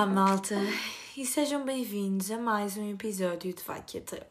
Olá, 0.00 0.06
malta, 0.06 0.54
e 1.16 1.26
sejam 1.26 1.64
bem-vindos 1.64 2.30
a 2.30 2.38
mais 2.38 2.76
um 2.76 2.90
episódio 2.90 3.52
de 3.52 3.62
Vai 3.62 3.82
Que 3.82 3.98
Até. 3.98 4.26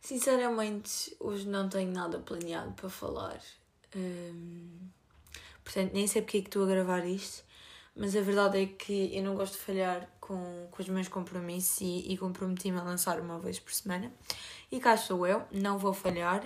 Sinceramente, 0.00 1.14
hoje 1.20 1.46
não 1.46 1.68
tenho 1.68 1.92
nada 1.92 2.18
planeado 2.18 2.72
para 2.72 2.88
falar, 2.88 3.40
hum, 3.94 4.88
portanto, 5.62 5.92
nem 5.92 6.06
sei 6.06 6.22
porque 6.22 6.38
é 6.38 6.40
que 6.40 6.48
estou 6.48 6.64
a 6.64 6.66
gravar 6.66 7.06
isto, 7.06 7.44
mas 7.94 8.16
a 8.16 8.20
verdade 8.22 8.62
é 8.62 8.66
que 8.66 9.14
eu 9.14 9.22
não 9.22 9.34
gosto 9.34 9.52
de 9.54 9.58
falhar 9.58 10.08
com, 10.20 10.68
com 10.70 10.82
os 10.82 10.88
meus 10.88 11.08
compromissos 11.08 11.80
e, 11.82 12.12
e 12.12 12.16
comprometi-me 12.16 12.78
a 12.78 12.82
lançar 12.82 13.20
uma 13.20 13.38
vez 13.38 13.58
por 13.58 13.72
semana. 13.72 14.10
E 14.70 14.80
cá 14.80 14.94
estou 14.94 15.26
eu, 15.26 15.44
não 15.52 15.78
vou 15.78 15.92
falhar. 15.92 16.42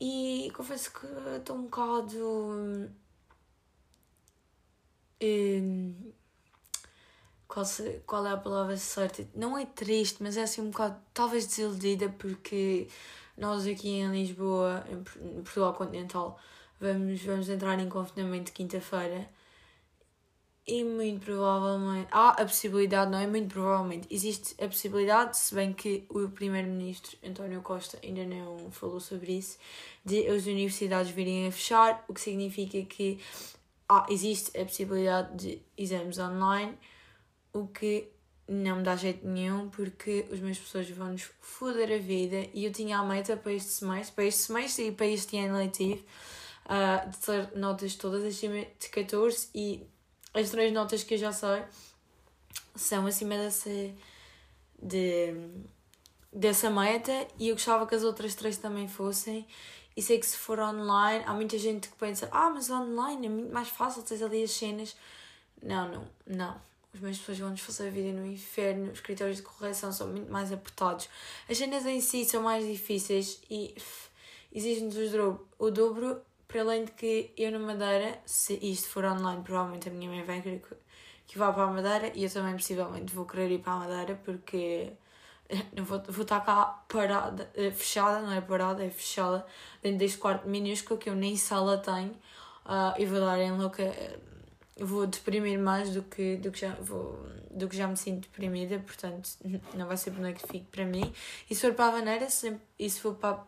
E 0.00 0.52
confesso 0.54 0.92
que 0.92 1.06
estou 1.36 1.56
um 1.56 1.62
bocado. 1.64 2.90
Hum, 5.22 6.12
qual, 7.48 7.64
se, 7.64 8.02
qual 8.06 8.26
é 8.26 8.32
a 8.32 8.36
palavra 8.36 8.76
certa? 8.76 9.26
Não 9.34 9.56
é 9.56 9.64
triste, 9.64 10.22
mas 10.22 10.36
é 10.36 10.42
assim 10.42 10.60
um 10.62 10.70
bocado, 10.70 11.00
talvez 11.14 11.46
desiludida, 11.46 12.08
porque 12.10 12.88
nós 13.36 13.66
aqui 13.66 13.88
em 13.90 14.10
Lisboa, 14.10 14.84
em 14.90 15.02
Portugal 15.42 15.74
Continental, 15.74 16.38
vamos, 16.80 17.22
vamos 17.22 17.48
entrar 17.48 17.78
em 17.78 17.88
confinamento 17.88 18.52
quinta-feira 18.52 19.28
e 20.66 20.84
muito 20.84 21.24
provavelmente. 21.24 22.08
Há 22.10 22.30
a 22.30 22.44
possibilidade, 22.44 23.10
não 23.10 23.18
é? 23.18 23.26
Muito 23.26 23.52
provavelmente. 23.52 24.06
Existe 24.10 24.54
a 24.62 24.66
possibilidade, 24.68 25.36
se 25.36 25.54
bem 25.54 25.72
que 25.72 26.04
o 26.08 26.28
Primeiro-Ministro 26.28 27.18
António 27.24 27.62
Costa 27.62 27.98
ainda 28.02 28.24
não 28.24 28.70
falou 28.70 29.00
sobre 29.00 29.38
isso, 29.38 29.58
de 30.04 30.26
as 30.28 30.46
universidades 30.46 31.10
virem 31.10 31.48
a 31.48 31.52
fechar, 31.52 32.04
o 32.08 32.14
que 32.14 32.20
significa 32.20 32.80
que 32.82 33.18
ah, 33.88 34.06
existe 34.08 34.56
a 34.58 34.64
possibilidade 34.64 35.36
de 35.36 35.62
exames 35.76 36.18
online, 36.18 36.78
o 37.52 37.66
que 37.66 38.08
não 38.48 38.76
me 38.76 38.82
dá 38.82 38.96
jeito 38.96 39.26
nenhum 39.26 39.68
porque 39.68 40.26
os 40.30 40.40
meus 40.40 40.58
pessoas 40.58 40.88
vão-nos 40.90 41.30
foder 41.40 41.92
a 41.92 41.98
vida 41.98 42.46
e 42.52 42.64
eu 42.64 42.72
tinha 42.72 42.98
a 42.98 43.04
meta 43.04 43.36
para 43.36 43.52
este 43.52 43.70
semestre, 43.70 44.14
para 44.14 44.24
este 44.24 44.40
semestre 44.42 44.86
e 44.88 44.92
para 44.92 45.06
este 45.06 45.38
ano 45.38 45.58
letivo, 45.58 46.04
uh, 46.66 47.08
de 47.08 47.18
ter 47.18 47.56
notas 47.56 47.94
todas 47.94 48.24
acima 48.24 48.64
de 48.78 48.88
14 48.88 49.48
e 49.54 49.86
as 50.34 50.50
três 50.50 50.72
notas 50.72 51.02
que 51.02 51.14
eu 51.14 51.18
já 51.18 51.32
sei 51.32 51.62
são 52.74 53.06
acima 53.06 53.36
dessa, 53.36 53.70
de, 54.80 55.34
dessa 56.32 56.70
meta 56.70 57.26
e 57.38 57.48
eu 57.48 57.54
gostava 57.54 57.86
que 57.86 57.94
as 57.94 58.02
outras 58.02 58.34
três 58.34 58.56
também 58.56 58.88
fossem. 58.88 59.46
E 59.94 60.00
sei 60.00 60.18
que 60.18 60.26
se 60.26 60.36
for 60.36 60.58
online, 60.58 61.22
há 61.26 61.34
muita 61.34 61.58
gente 61.58 61.88
que 61.88 61.96
pensa: 61.96 62.28
ah, 62.32 62.48
mas 62.48 62.70
online 62.70 63.26
é 63.26 63.30
muito 63.30 63.52
mais 63.52 63.68
fácil, 63.68 64.02
tens 64.02 64.22
ali 64.22 64.42
as 64.42 64.50
cenas. 64.50 64.96
Não, 65.62 65.88
não, 65.88 66.08
não. 66.26 66.72
Os 66.94 67.00
meus 67.00 67.18
pessoas 67.18 67.38
vão-nos 67.38 67.60
fazer 67.60 67.88
a 67.88 67.90
vida 67.90 68.18
no 68.18 68.26
inferno, 68.26 68.90
os 68.90 69.00
critérios 69.00 69.38
de 69.38 69.42
correção 69.42 69.92
são 69.92 70.08
muito 70.08 70.30
mais 70.30 70.52
apertados. 70.52 71.08
As 71.48 71.56
cenas 71.56 71.86
em 71.86 72.00
si 72.00 72.24
são 72.24 72.42
mais 72.42 72.66
difíceis 72.66 73.40
e 73.50 73.74
exigem-nos 74.52 74.96
o 75.58 75.70
dobro 75.70 76.20
para 76.52 76.60
além 76.60 76.84
de 76.84 76.92
que 76.92 77.32
eu 77.34 77.50
na 77.50 77.58
Madeira, 77.58 78.20
se 78.26 78.58
isto 78.60 78.88
for 78.88 79.06
online, 79.06 79.42
provavelmente 79.42 79.88
a 79.88 79.92
minha 79.92 80.10
mãe 80.10 80.22
vai 80.22 80.42
querer 80.42 80.62
que 81.26 81.38
vá 81.38 81.50
para 81.50 81.64
a 81.64 81.66
Madeira 81.68 82.12
e 82.14 82.24
eu 82.24 82.30
também 82.30 82.52
possivelmente 82.52 83.14
vou 83.14 83.24
querer 83.24 83.50
ir 83.50 83.60
para 83.60 83.72
a 83.72 83.78
Madeira 83.78 84.20
porque 84.22 84.92
não 85.74 85.82
vou, 85.82 86.02
vou 86.08 86.22
estar 86.22 86.40
cá 86.40 86.84
parada, 86.86 87.50
eh, 87.54 87.70
fechada, 87.70 88.20
não 88.20 88.32
é 88.32 88.42
parada, 88.42 88.84
é 88.84 88.90
fechada, 88.90 89.46
dentro 89.82 90.00
deste 90.00 90.18
quarto 90.18 90.46
minúsculo 90.46 91.00
que 91.00 91.08
eu 91.08 91.14
nem 91.14 91.36
sala 91.36 91.78
tenho 91.78 92.10
uh, 92.66 92.94
e 92.98 93.06
vou 93.06 93.18
dar 93.18 93.38
em 93.38 93.52
louca. 93.56 93.90
Vou 94.76 95.06
deprimir 95.06 95.58
mais 95.58 95.90
do 95.90 96.02
que, 96.02 96.36
do, 96.36 96.50
que 96.50 96.60
já, 96.60 96.74
vou, 96.80 97.26
do 97.50 97.68
que 97.68 97.76
já 97.76 97.86
me 97.86 97.96
sinto 97.96 98.22
deprimida, 98.22 98.78
portanto 98.78 99.30
não 99.74 99.86
vai 99.86 99.96
ser 99.96 100.10
benéfico 100.10 100.66
para 100.70 100.84
mim. 100.84 101.12
E 101.48 101.54
se 101.54 101.62
for 101.62 101.72
para 101.72 101.86
a 101.86 101.92
Madeira, 101.92 102.28
se, 102.28 102.58
e 102.78 102.90
se 102.90 103.00
for 103.00 103.14
para 103.14 103.42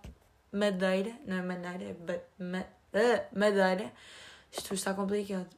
Madeira, 0.52 1.12
não 1.26 1.36
é 1.36 1.42
Madeira, 1.42 1.84
é 1.84 1.94
uh, 2.94 3.38
Madeira, 3.38 3.92
isto 4.50 4.74
está 4.74 4.94
complicado. 4.94 5.48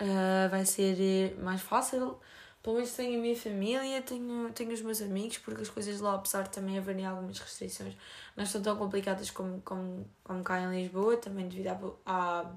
Uh, 0.00 0.48
vai 0.50 0.64
ser 0.66 0.96
eh, 1.00 1.34
mais 1.40 1.60
fácil. 1.60 2.18
Pelo 2.62 2.76
menos 2.76 2.92
tenho 2.92 3.18
a 3.18 3.22
minha 3.22 3.36
família, 3.36 4.02
tenho, 4.02 4.52
tenho 4.52 4.72
os 4.72 4.82
meus 4.82 5.02
amigos, 5.02 5.38
porque 5.38 5.62
as 5.62 5.68
coisas 5.68 6.00
lá, 6.00 6.14
apesar 6.14 6.44
de 6.44 6.50
também 6.50 6.78
haverem 6.78 7.04
algumas 7.04 7.38
restrições, 7.38 7.96
não 8.36 8.44
estão 8.44 8.62
tão 8.62 8.76
complicadas 8.76 9.30
como, 9.30 9.60
como, 9.62 10.08
como 10.22 10.44
cá 10.44 10.60
em 10.60 10.70
Lisboa, 10.70 11.16
também 11.16 11.48
devido 11.48 11.68
à, 11.68 12.40
à 12.40 12.52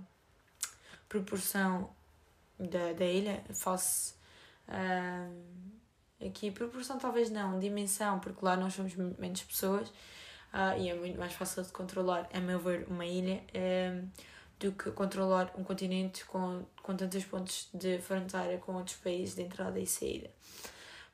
proporção 1.10 1.90
da, 2.60 2.94
da 2.94 3.06
ilha, 3.06 3.44
face 3.54 4.14
uh, 4.70 6.26
aqui, 6.26 6.52
proporção 6.52 7.00
talvez 7.00 7.32
não, 7.32 7.60
dimensão, 7.60 8.20
porque 8.20 8.46
lá 8.46 8.56
nós 8.56 8.74
somos 8.74 8.96
menos 8.96 9.44
pessoas 9.44 9.92
uh, 10.56 10.80
e 10.80 10.90
é 10.90 10.96
muito 10.96 11.20
mais 11.20 11.34
fácil 11.34 11.62
de 11.64 11.70
controlar, 11.70 12.28
a 12.34 12.40
meu 12.40 12.58
ver, 12.58 12.88
uma 12.90 13.06
ilha 13.06 13.44
uh, 13.54 14.10
do 14.60 14.72
que 14.72 14.90
controlar 14.92 15.54
um 15.58 15.64
continente 15.64 16.24
com, 16.26 16.66
com 16.82 16.96
tantos 16.96 17.26
pontos 17.26 17.70
de 17.74 18.00
fronteira 18.00 18.58
com 18.60 18.74
outros 18.74 18.96
países 18.96 19.36
de 19.36 19.44
entrada 19.44 19.80
e 19.80 19.86
saída. 19.86 20.32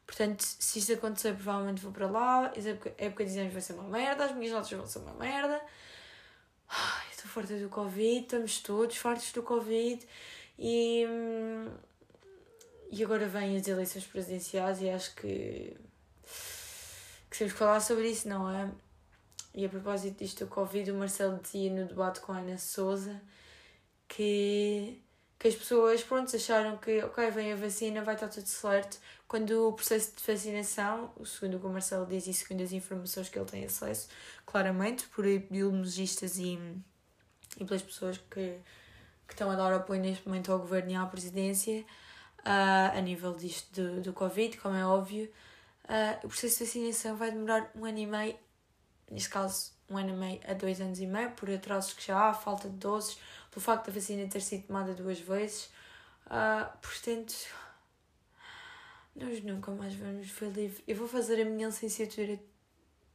Portanto, 0.06 0.42
se 0.42 0.80
isso 0.80 0.94
acontecer, 0.94 1.34
provavelmente 1.34 1.82
vou 1.82 1.92
para 1.92 2.08
lá. 2.08 2.52
Época, 2.56 2.94
época 2.98 3.24
de 3.24 3.32
exames 3.32 3.54
vai 3.54 3.62
ser 3.62 3.74
uma 3.74 3.84
merda, 3.84 4.26
as 4.26 4.36
minhas 4.36 4.52
notas 4.52 4.72
vão 4.72 4.86
ser 4.86 5.00
uma 5.00 5.14
merda. 5.14 5.62
Ai, 6.70 7.08
estou 7.12 7.30
farta 7.30 7.58
do 7.58 7.70
Covid, 7.70 8.20
estamos 8.20 8.60
todos 8.60 8.98
fartos 8.98 9.32
do 9.32 9.42
Covid 9.42 10.06
e. 10.60 11.06
Hum, 11.10 11.70
e 12.92 13.02
agora 13.06 13.26
vêm 13.26 13.56
as 13.56 13.66
eleições 13.68 14.06
presidenciais 14.06 14.82
e 14.82 14.90
acho 14.90 15.16
que. 15.16 15.78
que 17.30 17.38
temos 17.38 17.54
que 17.54 17.60
falar 17.60 17.80
sobre 17.80 18.10
isso, 18.10 18.28
não 18.28 18.52
é? 18.52 18.70
E 19.54 19.66
a 19.66 19.70
propósito 19.70 20.20
disto 20.20 20.46
do 20.46 20.50
Covid, 20.50 20.92
o 20.92 20.96
Marcelo 20.96 21.40
dizia 21.42 21.72
no 21.72 21.86
debate 21.86 22.22
com 22.22 22.32
a 22.32 22.38
Ana 22.38 22.58
Souza 22.58 23.22
que, 24.08 25.02
que 25.38 25.48
as 25.48 25.56
pessoas 25.56 26.04
pronto, 26.04 26.34
acharam 26.34 26.78
que 26.78 27.04
ok, 27.04 27.30
vem 27.32 27.52
a 27.52 27.56
vacina, 27.56 28.02
vai 28.02 28.16
estar 28.16 28.30
tudo 28.30 28.48
certo, 28.48 28.98
quando 29.28 29.68
o 29.68 29.74
processo 29.74 30.14
de 30.16 30.24
vacinação, 30.26 31.12
segundo 31.26 31.58
o 31.58 31.60
que 31.60 31.66
o 31.66 31.70
Marcelo 31.70 32.06
diz 32.06 32.28
e 32.28 32.34
segundo 32.34 32.64
as 32.64 32.72
informações 32.72 33.30
que 33.30 33.40
ele 33.40 33.46
tem 33.46 33.66
acesso, 33.66 34.08
claramente, 34.46 35.08
por 35.08 35.26
biologistas 35.50 36.38
e, 36.38 36.60
e 37.58 37.66
pelas 37.66 37.82
pessoas 37.82 38.18
que, 38.18 38.58
que 39.28 39.34
estão 39.34 39.50
a 39.52 39.56
dar 39.56 39.74
apoio 39.74 40.02
neste 40.02 40.28
momento 40.28 40.52
ao 40.52 40.60
governo 40.60 40.92
e 40.92 40.96
à 40.96 41.06
presidência, 41.06 41.86
uh, 42.40 42.98
a 42.98 43.02
nível 43.02 43.34
disto 43.34 43.82
do, 43.82 44.02
do 44.02 44.14
Covid, 44.14 44.58
como 44.58 44.76
é 44.76 44.86
óbvio, 44.86 45.32
uh, 45.86 46.26
o 46.26 46.28
processo 46.30 46.60
de 46.60 46.66
vacinação 46.66 47.16
vai 47.16 47.32
demorar 47.32 47.72
um 47.76 47.86
ano 47.86 47.98
e 48.00 48.06
meio 48.06 48.36
neste 49.12 49.30
caso 49.30 49.72
um 49.90 49.98
ano 49.98 50.10
e 50.10 50.14
meio 50.14 50.42
a 50.48 50.54
dois 50.54 50.80
anos 50.80 51.00
e 51.00 51.06
meio, 51.06 51.32
por 51.32 51.50
atrasos 51.52 51.94
que 51.94 52.08
já 52.08 52.30
há, 52.30 52.34
falta 52.34 52.70
de 52.70 52.78
doses, 52.78 53.20
pelo 53.52 53.62
facto 53.62 53.88
da 53.88 53.92
vacina 53.92 54.28
ter 54.28 54.42
sido 54.42 54.68
tomada 54.68 54.94
duas 54.94 55.20
vezes. 55.20 55.66
Uh, 56.26 56.78
portanto, 56.82 57.34
nós 59.16 59.44
nunca 59.44 59.72
mais 59.72 59.94
vamos 59.94 60.30
ver 60.30 60.52
livre. 60.52 60.84
Eu 60.88 60.96
vou 60.96 61.08
fazer 61.08 61.42
a 61.42 61.46
minha 61.46 61.68
licenciatura 61.68 62.40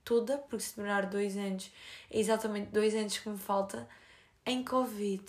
toda, 0.05 0.39
porque 0.39 0.65
se 0.65 0.77
demorar 0.77 1.07
dois 1.07 1.37
anos, 1.37 1.73
é 2.11 2.19
exatamente 2.19 2.71
dois 2.71 2.95
anos 2.95 3.19
que 3.19 3.29
me 3.29 3.39
falta, 3.39 3.89
em 4.45 4.63
Covid. 4.63 5.25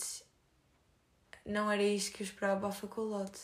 Não 1.45 1.71
era 1.71 1.81
isto 1.81 2.15
que 2.15 2.23
eu 2.23 2.25
esperava 2.25 2.67
a 2.67 2.71
faculdade. 2.71 3.39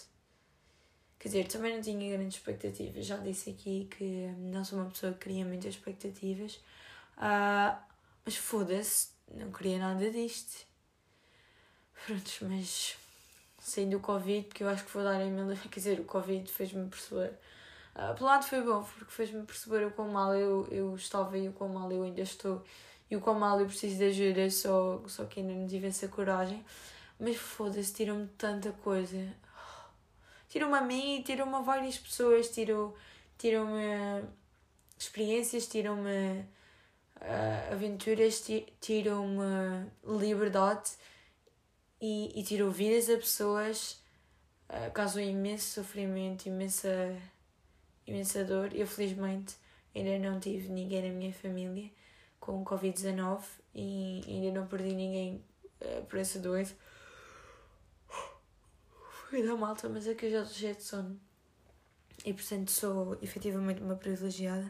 Quer 1.18 1.30
dizer, 1.30 1.48
também 1.48 1.74
não 1.74 1.82
tinha 1.82 2.18
grandes 2.18 2.38
expectativas. 2.38 3.06
Já 3.06 3.16
disse 3.16 3.52
aqui 3.52 3.88
que 3.90 4.28
não 4.38 4.66
sou 4.66 4.78
uma 4.78 4.90
pessoa 4.90 5.14
que 5.14 5.20
cria 5.20 5.46
muitas 5.46 5.74
expectativas. 5.74 6.60
Uh, 7.18 7.78
mas 8.26 8.36
foda-se, 8.36 9.10
não 9.32 9.52
queria 9.52 9.80
nada 9.80 10.10
disto. 10.10 10.66
Prontos, 12.06 12.40
mas 12.42 12.98
saindo 13.62 13.92
do 13.92 14.00
Covid, 14.00 14.48
porque 14.48 14.64
eu 14.64 14.70
acho 14.70 14.84
que 14.84 14.92
vou 14.92 15.04
dar 15.04 15.22
em 15.22 15.32
mil. 15.32 15.56
Quer 15.70 15.80
dizer, 15.80 16.00
o 16.00 16.06
Covid 16.06 16.52
fez-me 16.52 16.88
perceber. 16.90 17.34
Uh, 17.96 18.14
pelo 18.16 18.26
lado 18.26 18.44
foi 18.46 18.62
bom, 18.62 18.84
porque 18.84 19.12
fez-me 19.12 19.44
perceber 19.44 19.86
o 19.86 19.92
quão 19.92 20.10
mal 20.10 20.36
eu, 20.36 20.68
eu 20.72 20.96
estava 20.96 21.38
e 21.38 21.48
o 21.48 21.54
quão 21.54 21.70
mal 21.70 21.92
eu 21.92 22.04
ainda 22.04 22.22
estou. 22.22 22.64
E 23.10 23.16
o 23.16 23.22
quão 23.22 23.38
mal 23.38 23.60
eu 23.60 23.68
preciso 23.68 23.98
de 23.98 24.06
ajuda, 24.06 24.50
só, 24.50 25.02
só 25.08 25.26
que 25.26 25.40
ainda 25.40 25.54
não 25.54 25.68
tive 25.68 25.88
essa 25.88 26.08
coragem. 26.08 26.66
Mas 27.20 27.38
foda-se, 27.38 27.94
tiram-me 27.94 28.28
tanta 28.38 28.72
coisa. 28.72 29.34
Tiram-me 30.50 30.76
a 30.78 30.82
mim, 30.82 31.22
tiram-me 31.26 31.56
a 31.56 31.60
várias 31.62 31.98
pessoas, 31.98 32.50
tiram-me 32.50 32.94
tiram 33.38 33.68
experiências, 34.98 35.68
tiram-me 35.68 36.46
uh, 37.22 37.74
aventuras 37.74 38.44
tiram-me 38.80 39.92
liberdade 40.04 40.92
e, 42.02 42.38
e 42.40 42.44
tiram 42.44 42.70
vidas 42.70 43.10
a 43.10 43.18
pessoas, 43.18 44.04
uh, 44.70 44.92
causam 44.94 45.22
imenso 45.22 45.82
sofrimento, 45.82 46.48
imensa, 46.48 47.18
imensa 48.06 48.44
dor. 48.44 48.76
Eu, 48.76 48.86
felizmente, 48.86 49.56
ainda 49.96 50.20
não 50.20 50.40
tive 50.40 50.70
ninguém 50.70 51.10
na 51.10 51.16
minha 51.18 51.34
família 51.34 51.90
com 52.40 52.64
Covid-19 52.66 53.42
e 53.74 54.22
ainda 54.28 54.60
não 54.60 54.68
perdi 54.68 54.94
ninguém 54.94 55.44
uh, 55.82 56.06
por 56.06 56.20
essa 56.20 56.40
doença. 56.40 56.76
Fui 59.30 59.42
da 59.48 59.56
malta, 59.56 59.88
mas 59.88 60.06
é 60.06 60.14
que 60.14 60.26
eu 60.26 60.32
já 60.32 60.42
estou 60.42 60.56
cheia 60.56 60.76
de 60.76 60.84
sono. 60.84 61.20
E 62.26 62.34
portanto 62.34 62.70
sou 62.70 63.18
efetivamente 63.22 63.82
uma 63.82 63.96
privilegiada. 63.96 64.70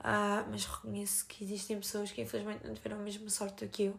Uh, 0.00 0.46
mas 0.50 0.64
reconheço 0.64 1.26
que 1.26 1.42
existem 1.42 1.78
pessoas 1.78 2.12
que 2.12 2.22
infelizmente 2.22 2.64
não 2.66 2.74
tiveram 2.74 2.98
a 2.98 3.02
mesma 3.02 3.28
sorte 3.28 3.64
do 3.64 3.70
que 3.70 3.84
eu. 3.84 3.98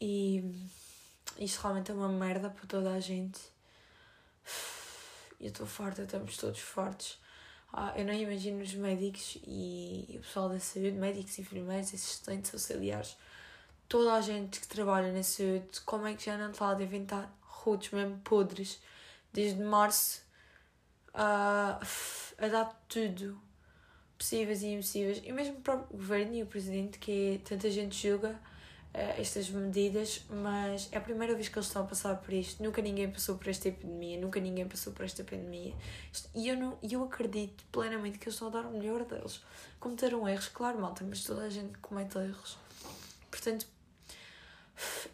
E 0.00 0.68
isto 1.38 1.60
realmente 1.60 1.90
é 1.90 1.94
uma 1.94 2.08
merda 2.08 2.50
para 2.50 2.66
toda 2.66 2.92
a 2.92 3.00
gente. 3.00 3.40
Eu 5.40 5.48
estou 5.48 5.66
farta, 5.66 6.02
estamos 6.02 6.36
todos 6.36 6.60
fortes. 6.60 7.18
Ah, 7.72 7.94
eu 7.96 8.04
não 8.04 8.12
imagino 8.12 8.62
os 8.62 8.74
médicos 8.74 9.38
e 9.46 10.16
o 10.16 10.20
pessoal 10.20 10.48
da 10.48 10.58
saúde, 10.58 10.92
médicos, 10.92 11.38
enfermeiros, 11.38 11.94
assistentes, 11.94 12.52
auxiliares, 12.52 13.16
toda 13.88 14.14
a 14.14 14.20
gente 14.20 14.60
que 14.60 14.66
trabalha 14.66 15.12
na 15.12 15.22
saúde, 15.22 15.80
como 15.86 16.06
é 16.06 16.14
que 16.14 16.26
já 16.26 16.36
não 16.36 16.50
está 16.50 16.76
a 16.76 16.82
inventar 16.82 17.32
rotos 17.40 17.90
mesmo 17.90 18.18
podres, 18.18 18.80
desde 19.32 19.62
março 19.62 20.22
a, 21.14 21.80
a 22.38 22.48
dar 22.48 22.66
tudo 22.88 23.40
possíveis 24.20 24.62
e 24.62 24.74
impossíveis. 24.74 25.22
E 25.24 25.32
mesmo 25.32 25.56
para 25.62 25.76
o 25.76 25.96
governo 25.96 26.34
e 26.34 26.42
o 26.42 26.46
presidente, 26.46 26.98
que 26.98 27.40
tanta 27.42 27.70
gente 27.70 28.06
julga 28.06 28.32
uh, 28.32 29.20
estas 29.20 29.48
medidas, 29.48 30.22
mas 30.28 30.90
é 30.92 30.98
a 30.98 31.00
primeira 31.00 31.34
vez 31.34 31.48
que 31.48 31.56
eles 31.56 31.66
estão 31.66 31.82
a 31.82 31.86
passar 31.86 32.16
por 32.16 32.34
isto. 32.34 32.62
Nunca 32.62 32.82
ninguém 32.82 33.10
passou 33.10 33.38
por 33.38 33.48
esta 33.48 33.68
epidemia, 33.68 34.20
nunca 34.20 34.38
ninguém 34.38 34.68
passou 34.68 34.92
por 34.92 35.06
esta 35.06 35.24
pandemia. 35.24 35.74
E 36.34 36.48
eu, 36.48 36.56
não, 36.56 36.78
eu 36.82 37.02
acredito 37.02 37.64
plenamente 37.72 38.18
que 38.18 38.26
eles 38.26 38.34
estão 38.34 38.48
a 38.48 38.50
dar 38.50 38.66
o 38.66 38.72
melhor 38.72 39.06
deles. 39.06 39.40
Cometeram 39.80 40.28
erros, 40.28 40.48
claro, 40.48 40.78
malta, 40.78 41.02
mas 41.02 41.24
toda 41.24 41.42
a 41.42 41.48
gente 41.48 41.78
comete 41.78 42.18
erros. 42.18 42.58
Portanto, 43.30 43.66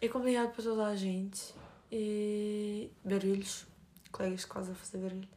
é 0.01 0.07
complicado 0.09 0.51
para 0.51 0.63
toda 0.63 0.85
a 0.85 0.95
gente. 0.97 1.55
E 1.89 2.91
barulhos, 3.05 3.65
colegas 4.11 4.43
quase 4.43 4.71
a 4.71 4.75
fazer 4.75 4.97
barulho. 4.97 5.29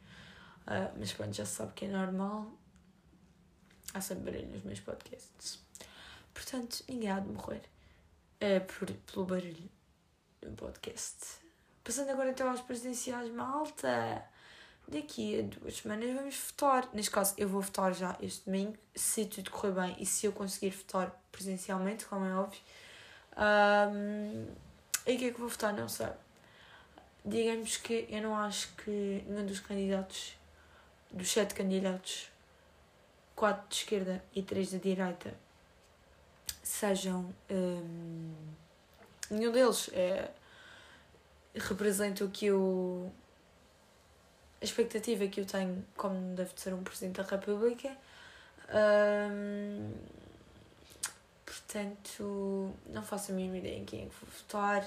Uh, 0.67 0.91
mas 0.99 1.13
pronto, 1.13 1.33
já 1.33 1.45
se 1.45 1.55
sabe 1.55 1.71
que 1.73 1.85
é 1.85 1.87
normal. 1.87 2.51
Há 3.93 4.01
sempre 4.01 4.31
barulho 4.31 4.47
nos 4.47 4.63
meus 4.63 4.79
podcasts. 4.79 5.59
Portanto, 6.33 6.83
ninguém 6.87 7.11
há 7.11 7.19
de 7.19 7.27
morrer 7.27 7.61
é 8.41 8.59
por, 8.59 8.91
pelo 8.91 9.25
barulho 9.25 9.69
do 10.41 10.51
podcast. 10.53 11.15
Passando 11.83 12.09
agora 12.09 12.31
então 12.31 12.49
aos 12.49 12.61
presidenciais, 12.61 13.31
malta. 13.31 14.25
Daqui 14.87 15.39
a 15.39 15.43
duas 15.43 15.77
semanas 15.77 16.13
vamos 16.13 16.35
votar. 16.35 16.89
Neste 16.91 17.11
caso, 17.11 17.35
eu 17.37 17.47
vou 17.47 17.61
votar 17.61 17.93
já 17.93 18.17
este 18.19 18.45
domingo, 18.45 18.75
se 18.95 19.25
tudo 19.25 19.51
correr 19.51 19.71
bem 19.71 19.95
e 19.99 20.05
se 20.05 20.25
eu 20.25 20.31
conseguir 20.31 20.71
votar 20.71 21.11
presencialmente, 21.31 22.05
como 22.05 22.25
é 22.25 22.33
óbvio. 22.33 22.59
Um, 23.37 24.47
e 25.05 25.15
o 25.15 25.19
que 25.19 25.25
é 25.25 25.31
que 25.31 25.39
vou 25.39 25.47
votar? 25.47 25.71
Não 25.71 25.87
sei. 25.87 26.09
Digamos 27.23 27.77
que 27.77 28.07
eu 28.09 28.23
não 28.23 28.35
acho 28.35 28.69
que 28.77 29.23
nenhum 29.27 29.45
dos 29.45 29.59
candidatos, 29.59 30.35
dos 31.11 31.31
sete 31.31 31.53
candidatos, 31.53 32.30
quatro 33.41 33.67
de 33.69 33.75
esquerda 33.75 34.23
e 34.35 34.43
três 34.43 34.69
de 34.69 34.77
direita, 34.77 35.33
sejam. 36.61 37.33
Um, 37.49 38.35
nenhum 39.31 39.51
deles 39.51 39.89
é, 39.93 40.29
representa 41.55 42.23
o 42.23 42.29
que 42.29 42.45
eu. 42.45 43.11
a 44.61 44.63
expectativa 44.63 45.25
que 45.25 45.41
eu 45.41 45.45
tenho 45.45 45.83
como 45.97 46.35
deve 46.35 46.51
ser 46.55 46.71
um 46.71 46.83
Presidente 46.83 47.19
da 47.19 47.23
República. 47.23 47.97
Um, 48.69 49.91
portanto, 51.43 52.75
não 52.85 53.01
faço 53.01 53.31
a 53.31 53.33
mínima 53.33 53.57
ideia 53.57 53.79
em 53.79 53.85
quem 53.85 54.01
é 54.01 54.03
vou 54.03 54.29
votar. 54.37 54.83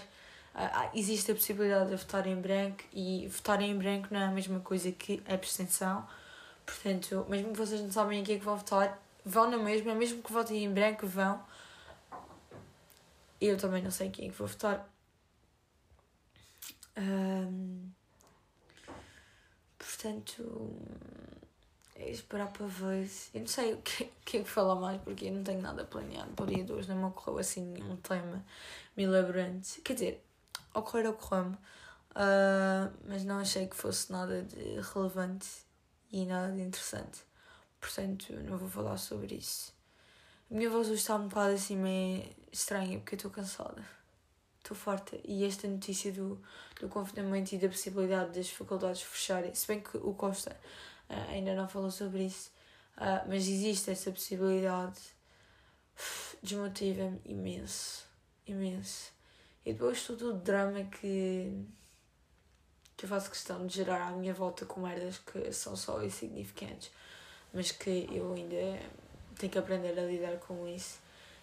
Uh, 0.55 0.91
existe 0.97 1.33
a 1.33 1.35
possibilidade 1.35 1.91
de 1.91 1.97
votar 1.97 2.25
em 2.29 2.41
branco 2.41 2.85
e 2.93 3.27
votar 3.27 3.61
em 3.61 3.77
branco 3.77 4.07
não 4.13 4.21
é 4.21 4.27
a 4.27 4.31
mesma 4.31 4.61
coisa 4.61 4.93
que 4.93 5.21
abstenção. 5.29 6.07
Portanto, 6.67 7.27
mesmo 7.29 7.53
que 7.53 7.59
vocês 7.59 7.81
não 7.81 7.93
sabem 7.93 8.21
em 8.21 8.25
quem 8.25 8.37
é 8.37 8.39
que 8.39 8.45
vão 8.45 8.57
votar, 8.57 9.01
vão 9.25 9.51
na 9.51 9.59
mesma, 9.59 9.95
mesmo 9.95 10.23
que 10.23 10.33
votem 10.33 10.65
em 10.65 10.73
branco, 10.73 11.07
vão. 11.07 11.43
Eu 13.41 13.57
também 13.59 13.83
não 13.83 13.91
sei 13.91 14.11
quem 14.11 14.29
é 14.29 14.31
que 14.31 14.39
vou 14.39 14.47
votar. 14.47 14.89
Um, 16.97 17.91
portanto, 19.79 20.73
é 21.95 22.11
esperar 22.11 22.51
para 22.53 22.67
ver. 22.67 23.11
Eu 23.33 23.41
não 23.41 23.47
sei 23.47 23.75
o 23.75 23.79
que, 23.79 24.05
que 24.25 24.39
é 24.39 24.43
que 24.43 24.49
falar 24.49 24.77
mais 24.77 25.01
porque 25.03 25.27
eu 25.27 25.33
não 25.33 25.45
tenho 25.45 25.61
nada 25.61 25.85
planeado 25.85 26.33
para 26.33 26.45
o 26.45 26.49
dia 26.49 26.65
2. 26.65 26.87
Não 26.89 26.97
me 26.97 27.05
ocorreu 27.05 27.39
assim 27.39 27.75
um 27.83 27.97
tema 27.97 28.45
milagrante. 28.97 29.81
Quer 29.83 29.95
dizer, 29.95 30.25
ocorrer 30.73 31.09
ocorreu-me, 31.09 31.55
uh, 31.55 32.93
mas 33.07 33.25
não 33.25 33.39
achei 33.39 33.67
que 33.67 33.77
fosse 33.77 34.11
nada 34.11 34.43
de 34.43 34.81
relevante 34.93 35.64
e 36.15 36.25
nada 36.25 36.53
de 36.53 36.63
interessante. 36.63 37.23
Portanto, 37.81 38.33
não 38.45 38.57
vou 38.57 38.69
falar 38.69 38.97
sobre 38.97 39.35
isso. 39.35 39.75
A 40.49 40.55
minha 40.55 40.71
voz 40.71 40.87
hoje 40.87 41.01
está 41.01 41.17
um 41.17 41.27
bocado 41.27 41.55
assim 41.55 41.77
meio 41.77 42.25
estranha 42.53 43.01
porque 43.01 43.17
eu 43.17 43.17
estou 43.17 43.31
cansada. 43.33 43.85
Estou 44.59 44.77
forte. 44.77 45.21
E 45.25 45.45
esta 45.45 45.67
notícia 45.67 46.13
do, 46.13 46.41
do 46.81 46.89
confinamento 46.89 47.53
e 47.57 47.59
da 47.59 47.69
possibilidade 47.69 48.33
das 48.33 48.49
faculdades 48.49 49.03
fecharem, 49.03 49.53
se 49.57 49.67
bem 49.67 49.81
que 49.81 49.97
o 49.97 50.15
Costa 50.15 50.57
uh, 51.11 51.31
ainda 51.31 51.53
não 51.57 51.69
falou 51.69 51.91
sobre 51.91 52.27
isso, 52.27 52.53
uh, 52.97 53.29
mas 53.29 53.49
existe 53.49 53.91
essa 53.91 54.13
possibilidade, 54.13 55.01
desmotiva-me 56.41 57.21
imenso. 57.25 58.07
Imenso. 58.47 59.13
E 59.67 59.73
depois 59.73 60.07
todo 60.07 60.31
o 60.31 60.33
drama 60.35 60.85
que, 60.85 61.67
que 62.97 63.05
eu 63.05 63.09
faço 63.09 63.31
questão 63.31 63.67
de 63.67 63.77
gerar 63.77 64.09
à 64.09 64.11
minha 64.11 64.33
volta 64.33 64.65
com 64.65 64.81
merdas 64.81 65.19
que 65.19 65.53
são 65.53 65.75
só 65.77 66.03
insignificantes, 66.03 66.91
mas 67.53 67.71
que 67.71 68.09
eu 68.11 68.33
ainda 68.33 68.81
tenho 69.39 69.53
que 69.53 69.59
aprender 69.59 69.99
a 69.99 70.03
lidar 70.03 70.37
com 70.39 70.67
isso. 70.69 70.99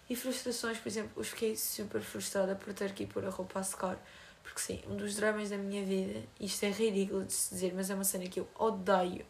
E 0.08 0.16
frustrações, 0.16 0.78
por 0.78 0.88
exemplo, 0.88 1.12
eu 1.16 1.24
fiquei 1.24 1.56
super 1.56 2.00
frustrada 2.00 2.54
por 2.54 2.72
ter 2.74 2.92
que 2.92 3.04
ir 3.04 3.06
pôr 3.06 3.24
a 3.24 3.30
roupa 3.30 3.60
a 3.60 3.62
secar. 3.62 3.98
Porque 4.42 4.60
sim, 4.60 4.82
um 4.88 4.96
dos 4.96 5.14
dramas 5.14 5.50
da 5.50 5.56
minha 5.56 5.84
vida, 5.84 6.20
isto 6.40 6.64
é 6.64 6.70
ridículo 6.70 7.24
de 7.24 7.32
se 7.32 7.54
dizer, 7.54 7.72
mas 7.74 7.90
é 7.90 7.94
uma 7.94 8.04
cena 8.04 8.26
que 8.26 8.40
eu 8.40 8.48
odeio 8.58 9.24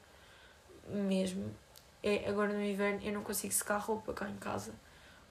mesmo. 0.88 1.54
É 2.02 2.28
agora 2.28 2.52
no 2.52 2.64
inverno 2.64 3.00
eu 3.04 3.12
não 3.12 3.22
consigo 3.22 3.52
secar 3.52 3.78
roupa 3.78 4.12
cá 4.12 4.28
em 4.28 4.36
casa. 4.36 4.72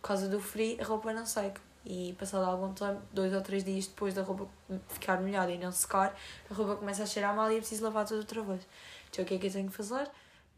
Por 0.01 0.07
causa 0.07 0.27
do 0.27 0.39
frio, 0.39 0.79
a 0.79 0.83
roupa 0.85 1.11
não 1.11 1.25
seca. 1.25 1.61
E 1.83 2.13
passado 2.13 2.45
algum 2.45 2.73
tempo, 2.73 3.01
dois 3.11 3.33
ou 3.33 3.41
três 3.41 3.63
dias 3.63 3.87
depois 3.87 4.13
da 4.13 4.21
roupa 4.21 4.47
ficar 4.89 5.19
molhada 5.19 5.51
e 5.51 5.57
não 5.57 5.71
secar, 5.71 6.15
a 6.49 6.53
roupa 6.53 6.75
começa 6.75 7.03
a 7.03 7.05
cheirar 7.05 7.35
mal 7.35 7.51
e 7.51 7.55
eu 7.55 7.59
preciso 7.59 7.83
lavar 7.83 8.05
tudo 8.05 8.19
outra 8.19 8.41
vez. 8.43 8.67
Então 9.09 9.23
o 9.23 9.27
que 9.27 9.33
é 9.33 9.37
que 9.37 9.47
eu 9.47 9.51
tenho 9.51 9.69
que 9.69 9.75
fazer? 9.75 10.09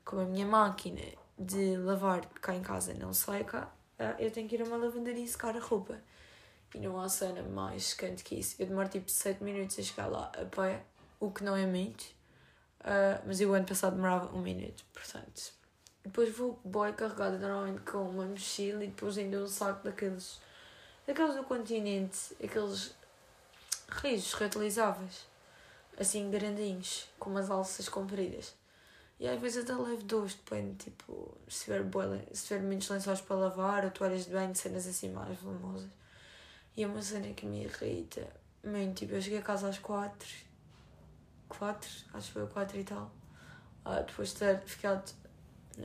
Como 0.04 0.22
a 0.22 0.26
minha 0.26 0.46
máquina 0.46 1.02
de 1.40 1.78
lavar 1.78 2.26
cá 2.42 2.54
em 2.54 2.62
casa 2.62 2.94
não 2.94 3.14
seca, 3.14 3.70
ah, 3.98 4.16
eu 4.20 4.30
tenho 4.32 4.50
que 4.50 4.56
ir 4.56 4.62
a 4.62 4.66
uma 4.66 4.78
lavandaria 4.78 5.26
secar 5.26 5.56
a 5.56 5.60
roupa. 5.60 5.98
E 6.76 6.80
não 6.80 7.00
há 7.00 7.08
cena 7.08 7.42
mais 7.44 7.90
secante 7.90 8.24
que 8.24 8.36
isso. 8.36 8.56
Eu 8.60 8.66
demoro 8.68 8.90
tipo 8.90 9.10
7 9.10 9.44
minutos 9.44 9.78
a 9.80 9.84
chegar 9.84 10.08
lá 10.08 10.32
a 10.36 10.46
pé, 10.46 10.84
o 11.20 11.32
que 11.32 11.44
não 11.44 11.56
é 11.56 11.66
muito. 11.66 12.04
Uh, 12.82 13.22
mas 13.26 13.40
eu 13.40 13.54
ano 13.54 13.66
passado 13.66 13.96
demorava 13.96 14.36
um 14.36 14.42
minuto, 14.42 14.84
portanto. 14.92 15.54
Depois 16.04 16.36
vou 16.36 16.60
boa 16.66 16.92
carregada 16.92 17.38
normalmente 17.38 17.82
com 17.82 18.00
uma 18.10 18.26
mochila 18.26 18.84
e 18.84 18.88
depois 18.88 19.18
ainda 19.18 19.38
um 19.38 19.48
saco 19.48 19.84
daqueles. 19.84 20.42
Daqueles 21.06 21.36
do 21.36 21.44
continente, 21.44 22.36
aqueles 22.44 22.94
risos 23.90 24.34
reutilizáveis, 24.34 25.26
assim 26.00 26.30
grandinhos, 26.32 27.08
com 27.20 27.30
umas 27.30 27.50
alças 27.50 27.88
compridas. 27.90 28.56
E 29.20 29.28
às 29.28 29.40
vezes 29.40 29.64
até 29.64 29.74
levo 29.74 30.04
dois, 30.04 30.34
depende, 30.34 30.76
tipo, 30.86 31.38
se 31.48 31.66
tiver, 31.66 31.84
boa, 31.84 32.20
se 32.34 32.48
tiver 32.48 32.62
muitos 32.62 32.90
lençóis 32.90 33.22
para 33.22 33.36
lavar, 33.36 33.86
ou 33.86 33.92
toalhas 33.92 34.26
de 34.26 34.32
banho, 34.32 34.56
cenas 34.56 34.88
assim 34.88 35.10
mais 35.12 35.38
volumosas. 35.40 35.90
E 36.76 36.84
é 36.84 36.88
uma 36.88 37.02
cena 37.02 37.34
que 37.34 37.46
me 37.46 37.64
irrita 37.64 38.28
muito, 38.64 39.00
tipo, 39.00 39.14
eu 39.14 39.22
cheguei 39.22 39.40
a 39.40 39.42
casa 39.42 39.70
às 39.70 39.78
quatro, 39.78 40.28
quatro, 41.48 41.90
acho 42.14 42.28
que 42.28 42.34
foi 42.34 42.48
quatro 42.48 42.80
e 42.80 42.84
tal, 42.84 43.12
ah, 43.86 44.02
depois 44.02 44.30
de 44.30 44.36
ter 44.36 44.60
ficado 44.62 45.14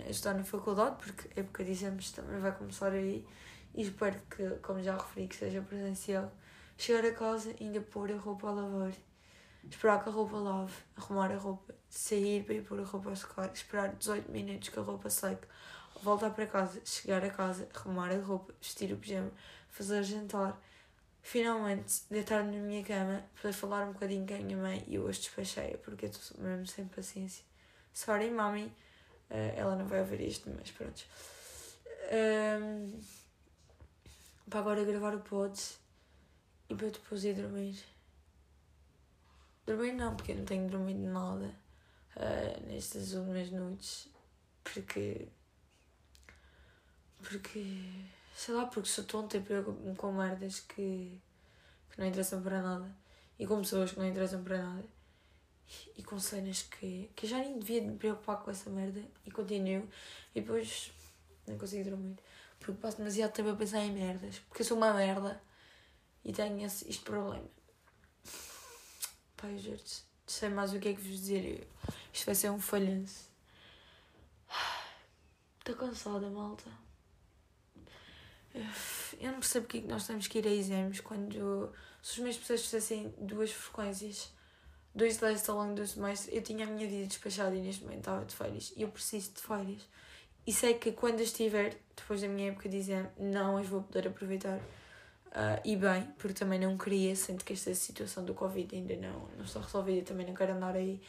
a 0.07 0.11
estudar 0.11 0.35
na 0.35 0.45
faculdade, 0.45 0.97
porque 0.97 1.29
é 1.37 1.41
época 1.41 1.65
de 1.65 1.73
exames 1.73 2.13
também 2.13 2.39
vai 2.39 2.53
começar 2.53 2.93
aí, 2.93 3.27
e 3.75 3.83
espero 3.83 4.21
que, 4.31 4.49
como 4.63 4.83
já 4.83 4.97
referi, 4.97 5.29
que 5.29 5.37
seja 5.37 5.61
presencial, 5.63 6.33
chegar 6.77 7.05
a 7.05 7.13
casa 7.13 7.55
ainda 7.61 7.81
pôr 7.81 8.11
a 8.13 8.17
roupa 8.17 8.49
a 8.49 8.53
lavar. 8.53 8.93
Esperar 9.71 10.03
que 10.03 10.09
a 10.09 10.13
roupa 10.13 10.37
lave, 10.37 10.73
arrumar 10.97 11.31
a 11.31 11.37
roupa, 11.37 11.75
sair 11.91 12.45
para 12.45 12.55
ir 12.55 12.63
pôr 12.63 12.81
a 12.81 12.85
roupa 12.85 13.11
a 13.11 13.17
secar, 13.17 13.53
esperar 13.53 13.95
18 13.95 14.31
minutos 14.31 14.69
que 14.71 14.79
a 14.79 14.83
roupa 14.83 15.11
seque, 15.11 15.47
voltar 16.03 16.31
para 16.31 16.47
casa, 16.47 16.81
chegar 16.85 17.25
a 17.25 17.31
casa, 17.31 17.69
arrumar 17.75 18.11
a 18.11 18.19
roupa, 18.19 18.55
vestir 18.61 18.93
o 18.93 18.97
pijama, 18.97 19.31
fazer 19.69 20.03
jantar, 20.05 20.59
finalmente 21.21 22.03
deitar-me 22.11 22.57
na 22.57 22.63
minha 22.63 22.83
cama 22.83 23.23
para 23.41 23.53
falar 23.53 23.87
um 23.87 23.93
bocadinho 23.93 24.27
com 24.27 24.35
a 24.35 24.39
minha 24.39 24.57
mãe 24.57 24.85
e 24.87 24.99
hoje 24.99 25.21
despachei 25.21 25.77
porque 25.79 26.07
eu 26.07 26.11
estou 26.11 26.43
mesmo 26.43 26.67
sem 26.67 26.87
paciência. 26.87 27.45
Sorry, 27.93 28.31
mami, 28.31 28.73
uh, 29.31 29.35
ela 29.57 29.77
não 29.77 29.87
vai 29.87 30.01
ouvir 30.01 30.21
isto, 30.21 30.51
mas 30.57 30.71
pronto. 30.71 31.05
Um, 32.11 32.99
para 34.49 34.61
agora 34.61 34.85
gravar 34.85 35.15
o 35.15 35.21
pod 35.21 35.59
e 36.69 36.75
para 36.75 36.89
depois 36.89 37.25
ir 37.25 37.35
dormir. 37.35 37.79
Dormir 39.67 39.93
não, 39.93 40.17
porque 40.17 40.33
eu 40.33 40.37
não 40.37 40.45
tenho 40.45 40.69
dormido 40.69 41.01
nada 41.01 41.55
uh, 42.17 42.67
nestas 42.67 43.13
últimas 43.13 43.51
noites. 43.51 44.09
Porque. 44.65 45.29
Porque. 47.23 47.83
Sei 48.35 48.55
lá, 48.55 48.67
porque 48.67 48.89
sou 48.89 49.05
tonta 49.05 49.37
e 49.37 49.41
preocupo-me 49.41 49.97
com 49.97 50.13
merdas 50.13 50.61
que, 50.61 51.21
que 51.91 51.99
não 51.99 52.07
interessam 52.07 52.41
para 52.41 52.63
nada. 52.63 52.97
E 53.39 53.47
com 53.47 53.59
pessoas 53.59 53.93
que 53.93 53.99
não 53.99 54.07
interessam 54.07 54.43
para 54.43 54.63
nada. 54.63 54.85
E 55.97 56.03
com 56.03 56.19
cenas 56.19 56.63
que, 56.63 57.11
que 57.15 57.27
eu 57.27 57.31
já 57.31 57.39
nem 57.39 57.59
devia 57.59 57.83
me 57.83 57.99
preocupar 57.99 58.39
com 58.39 58.51
essa 58.51 58.71
merda. 58.71 59.03
E 59.27 59.31
continuo. 59.31 59.89
E 60.35 60.41
depois 60.41 60.93
não 61.47 61.59
consigo 61.59 61.91
dormir. 61.91 62.17
Porque 62.59 62.81
passo 62.81 62.99
demasiado 62.99 63.33
tempo 63.33 63.51
a 63.51 63.57
pensar 63.57 63.81
em 63.81 63.93
merdas. 63.93 64.39
Porque 64.41 64.63
eu 64.63 64.67
sou 64.67 64.77
uma 64.77 64.93
merda. 64.93 65.43
E 66.25 66.33
tenho 66.33 66.65
esse, 66.65 66.89
este 66.89 67.05
problema. 67.05 67.49
Pai, 69.37 69.57
juro 69.59 69.79
sei 70.29 70.49
mais 70.49 70.73
o 70.73 70.79
que 70.79 70.89
é 70.89 70.95
que 70.95 71.01
vos 71.01 71.21
dizer. 71.21 71.69
Isto 72.13 72.27
vai 72.27 72.35
ser 72.35 72.51
um 72.51 72.61
falhanço. 72.61 73.29
Estou 75.59 75.75
cansada, 75.75 76.29
malta. 76.31 76.71
Eu 79.21 79.33
não 79.33 79.41
percebo 79.41 79.67
porque 79.67 79.79
é 79.79 79.81
que 79.83 79.89
nós 79.89 80.07
temos 80.07 80.27
que 80.27 80.39
ir 80.39 80.47
a 80.47 80.51
exames 80.51 81.01
quando 81.01 81.73
se 82.03 82.13
os 82.13 82.19
meus 82.19 82.37
professores 82.37 82.65
fizessem 82.65 83.15
duas 83.19 83.53
frequências, 83.53 84.33
dois 84.95 85.17
testes 85.17 85.49
ao 85.49 85.57
longo 85.59 85.75
do 85.75 85.87
semestre, 85.87 86.35
eu 86.35 86.43
tinha 86.43 86.67
a 86.67 86.71
minha 86.71 86.89
vida 86.89 87.07
despachada 87.07 87.55
e 87.55 87.61
neste 87.61 87.83
momento 87.83 88.01
estava 88.01 88.25
de 88.25 88.35
férias. 88.35 88.73
E 88.77 88.83
eu 88.83 88.89
preciso 88.89 89.33
de 89.33 89.41
férias. 89.41 89.83
E 90.49 90.53
sei 90.53 90.75
que 90.75 90.93
quando 90.93 91.21
estiver, 91.21 91.77
depois 91.95 92.23
da 92.23 92.27
minha 92.27 92.51
época 92.51 92.69
exame, 92.69 93.07
não 93.19 93.59
as 93.59 93.67
vou 93.67 93.83
poder 93.83 94.09
aproveitar 94.09 94.59
Uh, 95.29 95.61
e 95.63 95.77
bem, 95.77 96.05
porque 96.17 96.33
também 96.33 96.59
não 96.59 96.77
queria, 96.79 97.15
sendo 97.15 97.45
que 97.45 97.53
esta 97.53 97.75
situação 97.75 98.25
do 98.25 98.33
Covid 98.33 98.75
ainda 98.75 98.97
não, 98.97 99.29
não 99.37 99.45
está 99.45 99.61
resolvida, 99.61 100.07
também 100.07 100.27
não 100.27 100.35
quero 100.35 100.55
andar 100.55 100.75
aí 100.75 101.03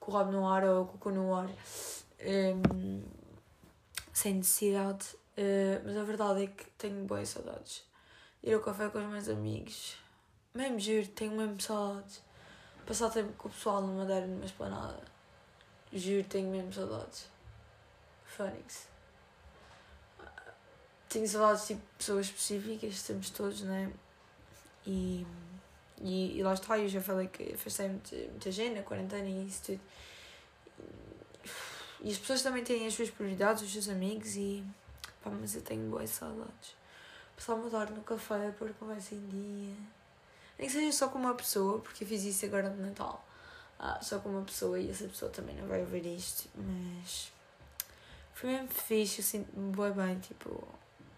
com 0.00 0.10
o 0.10 0.14
rabo 0.14 0.32
no 0.32 0.48
ar 0.48 0.64
ou 0.64 0.86
com 0.86 0.96
o 0.96 0.98
cu 0.98 1.10
no 1.10 1.34
ar 1.34 1.46
um, 1.46 3.02
sem 4.14 4.34
necessidade. 4.36 5.06
Uh, 5.36 5.84
mas 5.84 5.94
a 5.94 6.04
verdade 6.04 6.44
é 6.44 6.46
que 6.46 6.64
tenho 6.78 7.04
boas 7.04 7.28
saudades. 7.28 7.84
Ir 8.42 8.54
ao 8.54 8.60
café 8.60 8.88
com 8.88 8.98
os 8.98 9.04
meus 9.04 9.28
amigos, 9.28 9.98
mesmo 10.54 10.80
juro, 10.80 11.06
tenho 11.08 11.36
mesmo 11.36 11.60
saudades. 11.60 12.22
Passar 12.86 13.10
tempo 13.10 13.34
com 13.34 13.48
o 13.48 13.50
pessoal 13.50 13.82
numa 13.82 14.04
Madeira, 14.04 14.26
numa 14.26 14.46
esplanada, 14.46 15.02
juro, 15.92 16.24
tenho 16.24 16.50
mesmo 16.50 16.72
saudades. 16.72 17.35
Fónix 18.36 18.86
tenho 21.16 21.28
saudades 21.28 21.66
tipo 21.66 21.80
pessoas 21.96 22.26
específicas, 22.26 23.02
temos 23.02 23.30
todos, 23.30 23.62
né? 23.62 23.90
E, 24.86 25.26
e, 26.00 26.38
e 26.38 26.42
lá 26.42 26.52
está, 26.52 26.78
eu 26.78 26.88
já 26.88 27.00
falei 27.00 27.28
que 27.28 27.54
afastei 27.54 27.88
muita, 27.88 28.52
gente 28.52 28.76
na 28.76 28.82
quarentena 28.82 29.26
e 29.26 29.46
isso 29.46 29.62
tudo. 29.64 29.80
E 32.02 32.10
as 32.10 32.18
pessoas 32.18 32.42
também 32.42 32.62
têm 32.62 32.86
as 32.86 32.94
suas 32.94 33.10
prioridades, 33.10 33.62
os 33.62 33.72
seus 33.72 33.88
amigos 33.88 34.36
e 34.36 34.62
pá, 35.22 35.30
mas 35.30 35.54
eu 35.54 35.62
tenho 35.62 35.88
boas 35.88 36.10
saudades. 36.10 36.74
Passar 37.34 37.54
uma 37.54 37.70
tarde 37.70 37.94
no 37.94 38.02
café, 38.02 38.50
pôr 38.58 38.72
conversa 38.74 39.14
em 39.14 39.26
dia. 39.28 39.74
Nem 40.58 40.68
que 40.68 40.72
seja 40.72 40.92
só 40.92 41.08
com 41.08 41.18
uma 41.18 41.34
pessoa, 41.34 41.80
porque 41.80 42.04
eu 42.04 42.08
fiz 42.08 42.24
isso 42.24 42.44
agora 42.44 42.68
no 42.68 42.86
Natal. 42.86 43.26
Ah, 43.78 43.98
só 44.02 44.18
com 44.18 44.28
uma 44.30 44.42
pessoa 44.42 44.78
e 44.78 44.90
essa 44.90 45.06
pessoa 45.06 45.30
também 45.30 45.54
não 45.56 45.66
vai 45.66 45.80
ouvir 45.80 46.06
isto, 46.06 46.48
mas 46.54 47.30
foi 48.36 48.50
mesmo 48.50 48.68
fixe, 48.68 49.20
eu 49.20 49.24
sinto-me 49.24 49.72
bem, 49.92 50.18
tipo, 50.20 50.68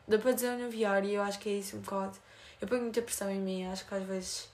dá 0.06 0.16
para 0.20 0.30
desanuviar 0.30 1.04
e 1.04 1.14
eu 1.14 1.22
acho 1.22 1.40
que 1.40 1.48
é 1.48 1.52
isso 1.54 1.76
um 1.76 1.80
bocado. 1.80 2.16
Eu 2.60 2.68
ponho 2.68 2.82
muita 2.82 3.02
pressão 3.02 3.28
em 3.28 3.40
mim, 3.40 3.66
acho 3.66 3.84
que 3.88 3.92
às 3.92 4.04
vezes 4.04 4.48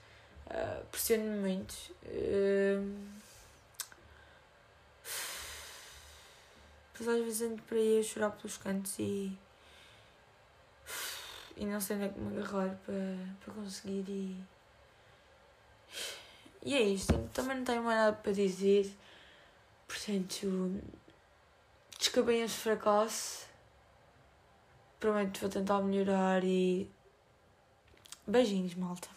uh, 0.47 0.83
pressiono-me 0.87 1.37
muito. 1.37 1.75
Uh, 2.05 3.05
às 6.97 7.05
vezes 7.05 7.41
ando 7.43 7.61
para 7.61 7.77
aí 7.77 7.99
a 7.99 8.03
chorar 8.03 8.31
pelos 8.31 8.57
cantos 8.57 8.97
e. 8.97 9.37
e 11.55 11.65
não 11.67 11.79
sei 11.79 11.97
onde 11.97 12.05
é 12.05 12.09
que 12.09 12.19
me 12.19 12.39
agarrar 12.39 12.75
para, 12.83 13.17
para 13.41 13.53
conseguir 13.53 14.05
e. 14.09 14.43
E 16.63 16.73
é 16.73 16.81
isto, 16.81 17.13
também 17.31 17.57
não 17.57 17.63
tenho 17.63 17.83
mais 17.83 17.99
nada 17.99 18.17
para 18.17 18.31
dizer. 18.31 18.91
Portanto, 19.87 20.81
desculpem 22.05 22.43
este 22.43 22.59
fracasso 22.59 23.47
prometo 24.99 25.39
vou 25.39 25.49
tentar 25.49 25.81
melhorar 25.81 26.43
e 26.43 26.87
beijinhos, 28.27 28.75
malta. 28.75 29.14